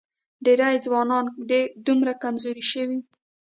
ډېری 0.45 0.75
ځوانان 0.85 1.25
دومره 1.85 2.13
کمزوري 2.23 2.63
شوي 2.71 2.99